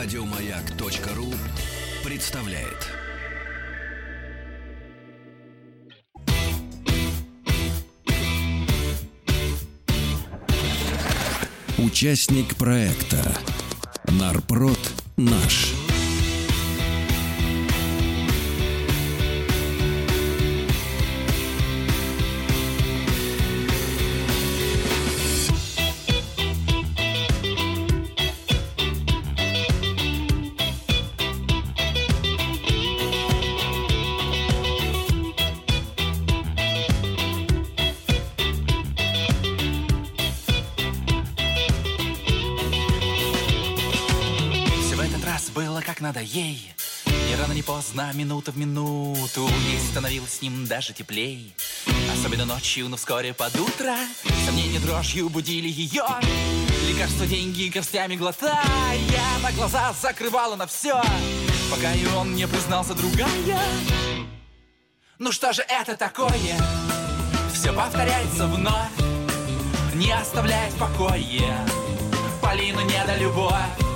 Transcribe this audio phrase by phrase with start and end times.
[0.00, 1.34] Радиомаяк.ру
[2.04, 2.86] представляет.
[11.78, 13.36] Участник проекта
[14.04, 14.78] Нарпрод
[15.16, 15.74] наш.
[45.88, 46.70] Как надо ей.
[47.06, 51.54] Ни рано, ни поздно, минута в минуту Ей становилось с ним даже теплей.
[52.12, 53.96] Особенно ночью, но вскоре под утро
[54.44, 56.04] Сомнения дрожью будили ее.
[56.86, 58.54] Лекарства, деньги горстями глотая
[59.42, 61.00] На глаза закрывала на все
[61.70, 63.58] Пока и он не признался другая.
[65.18, 66.58] Ну что же это такое?
[67.54, 68.92] Все повторяется вновь
[69.94, 71.56] Не оставляет в покое.
[72.42, 73.87] Полину не до любовь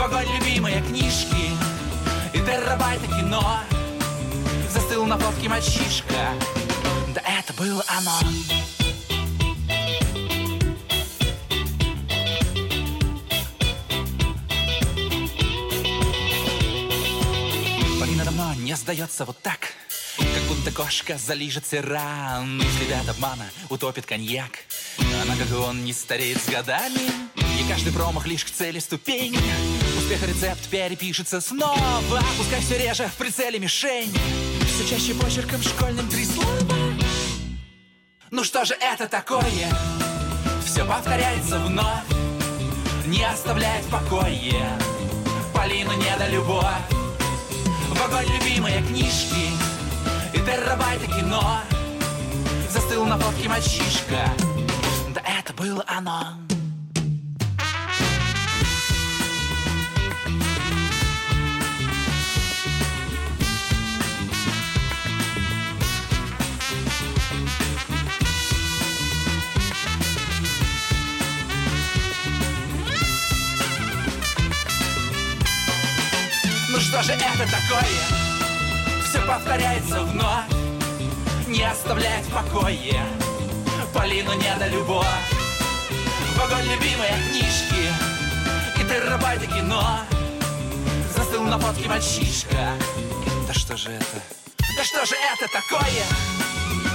[0.00, 1.50] в огонь любимые книжки
[2.32, 3.60] И терабайты кино.
[4.70, 6.32] Застыл на фотке мальчишка.
[7.14, 8.18] Да это было оно.
[18.00, 19.74] Полина давно не сдается вот так
[20.16, 24.60] Как будто кошка залижет раны Следы от обмана утопит коньяк
[25.22, 27.39] Она, как и он, не стареет с годами
[27.70, 29.38] каждый промах лишь к цели ступень
[29.96, 32.02] Успех рецепт перепишется снова.
[32.36, 34.12] Пускай все реже в прицеле мишень
[34.66, 36.50] Все чаще почерком школьным три слова.
[38.32, 39.68] Ну что же это такое?
[40.66, 42.02] Все повторяется вновь.
[43.06, 44.68] Не оставляет в покое
[45.54, 46.64] Полину не до любовь.
[47.94, 49.46] В огонь любимые книжки.
[50.34, 51.60] И терабайты кино.
[52.68, 54.28] Застыл на фотке мальчишка.
[55.14, 56.49] Да это было оно
[76.80, 79.04] что же это такое?
[79.04, 80.44] Все повторяется вновь.
[81.46, 83.02] Не оставляет в покое
[83.92, 85.06] Полину не до любовь.
[86.36, 87.92] В огонь любимые книжки
[88.76, 90.00] И терабайты кино
[91.14, 92.72] Застыл на фотке мальчишка.
[93.46, 94.22] Да что же это?
[94.76, 96.04] Да что же это такое?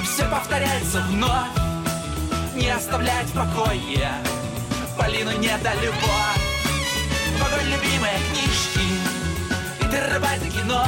[0.04, 1.50] Все повторяется вновь.
[2.56, 4.10] Не оставляет в покое
[4.98, 6.42] Полину не до любовь.
[7.38, 8.85] В огонь любимые книжки
[10.16, 10.86] И терабайты кино.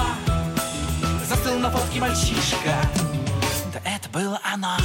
[1.27, 2.79] Застыл на фотке мальчишка.
[3.73, 4.77] Да это было оно.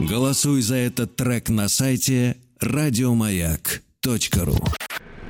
[0.00, 2.36] Голосуй за этот трек на сайте
[4.04, 4.56] радиомаяк.ру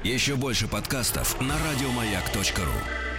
[0.03, 3.12] Еще больше подкастов на радиомаяк.ру